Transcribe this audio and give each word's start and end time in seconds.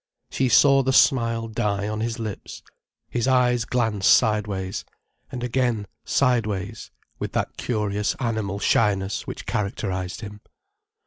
She 0.31 0.49
saw 0.49 0.81
the 0.81 0.93
smile 0.93 1.47
die 1.47 1.87
on 1.87 1.99
his 1.99 2.17
lips, 2.17 2.63
his 3.07 3.27
eyes 3.27 3.65
glance 3.65 4.07
sideways, 4.07 4.83
and 5.31 5.43
again 5.43 5.85
sideways, 6.05 6.89
with 7.19 7.33
that 7.33 7.55
curious 7.55 8.15
animal 8.19 8.57
shyness 8.57 9.27
which 9.27 9.45
characterized 9.45 10.21
him. 10.21 10.41